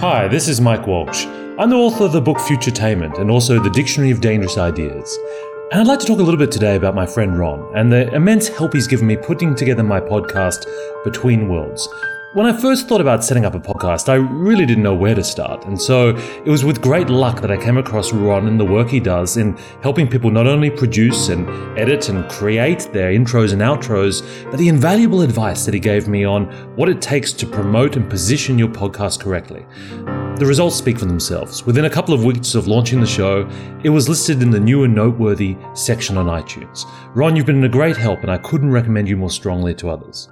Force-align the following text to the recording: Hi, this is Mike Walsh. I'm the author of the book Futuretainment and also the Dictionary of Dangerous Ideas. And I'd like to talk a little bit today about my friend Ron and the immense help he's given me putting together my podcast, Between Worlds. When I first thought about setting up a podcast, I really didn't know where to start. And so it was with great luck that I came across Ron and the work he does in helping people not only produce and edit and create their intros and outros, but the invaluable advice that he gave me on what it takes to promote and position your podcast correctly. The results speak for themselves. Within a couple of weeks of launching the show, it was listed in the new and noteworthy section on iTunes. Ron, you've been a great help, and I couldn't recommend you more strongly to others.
Hi, 0.00 0.28
this 0.28 0.46
is 0.46 0.60
Mike 0.60 0.86
Walsh. 0.86 1.26
I'm 1.58 1.70
the 1.70 1.76
author 1.76 2.04
of 2.04 2.12
the 2.12 2.20
book 2.20 2.36
Futuretainment 2.36 3.18
and 3.18 3.32
also 3.32 3.60
the 3.60 3.68
Dictionary 3.68 4.12
of 4.12 4.20
Dangerous 4.20 4.56
Ideas. 4.56 5.18
And 5.72 5.80
I'd 5.80 5.88
like 5.88 5.98
to 5.98 6.06
talk 6.06 6.20
a 6.20 6.22
little 6.22 6.38
bit 6.38 6.52
today 6.52 6.76
about 6.76 6.94
my 6.94 7.04
friend 7.04 7.36
Ron 7.36 7.68
and 7.74 7.90
the 7.90 8.08
immense 8.14 8.46
help 8.46 8.74
he's 8.74 8.86
given 8.86 9.08
me 9.08 9.16
putting 9.16 9.56
together 9.56 9.82
my 9.82 9.98
podcast, 9.98 10.66
Between 11.02 11.48
Worlds. 11.48 11.88
When 12.34 12.44
I 12.44 12.52
first 12.52 12.88
thought 12.88 13.00
about 13.00 13.24
setting 13.24 13.46
up 13.46 13.54
a 13.54 13.58
podcast, 13.58 14.10
I 14.10 14.16
really 14.16 14.66
didn't 14.66 14.82
know 14.82 14.94
where 14.94 15.14
to 15.14 15.24
start. 15.24 15.64
And 15.64 15.80
so 15.80 16.10
it 16.10 16.50
was 16.50 16.62
with 16.62 16.82
great 16.82 17.08
luck 17.08 17.40
that 17.40 17.50
I 17.50 17.56
came 17.56 17.78
across 17.78 18.12
Ron 18.12 18.46
and 18.46 18.60
the 18.60 18.66
work 18.66 18.90
he 18.90 19.00
does 19.00 19.38
in 19.38 19.56
helping 19.82 20.06
people 20.06 20.30
not 20.30 20.46
only 20.46 20.68
produce 20.68 21.30
and 21.30 21.48
edit 21.78 22.10
and 22.10 22.28
create 22.28 22.90
their 22.92 23.12
intros 23.12 23.54
and 23.54 23.62
outros, 23.62 24.22
but 24.50 24.58
the 24.58 24.68
invaluable 24.68 25.22
advice 25.22 25.64
that 25.64 25.72
he 25.72 25.80
gave 25.80 26.06
me 26.06 26.24
on 26.24 26.44
what 26.76 26.90
it 26.90 27.00
takes 27.00 27.32
to 27.32 27.46
promote 27.46 27.96
and 27.96 28.10
position 28.10 28.58
your 28.58 28.68
podcast 28.68 29.20
correctly. 29.20 29.64
The 30.38 30.44
results 30.44 30.76
speak 30.76 30.98
for 30.98 31.06
themselves. 31.06 31.64
Within 31.64 31.86
a 31.86 31.90
couple 31.90 32.12
of 32.12 32.26
weeks 32.26 32.54
of 32.54 32.68
launching 32.68 33.00
the 33.00 33.06
show, 33.06 33.48
it 33.84 33.88
was 33.88 34.06
listed 34.06 34.42
in 34.42 34.50
the 34.50 34.60
new 34.60 34.84
and 34.84 34.94
noteworthy 34.94 35.56
section 35.72 36.18
on 36.18 36.26
iTunes. 36.26 36.84
Ron, 37.14 37.36
you've 37.36 37.46
been 37.46 37.64
a 37.64 37.70
great 37.70 37.96
help, 37.96 38.20
and 38.20 38.30
I 38.30 38.36
couldn't 38.36 38.70
recommend 38.70 39.08
you 39.08 39.16
more 39.16 39.30
strongly 39.30 39.74
to 39.76 39.88
others. 39.88 40.28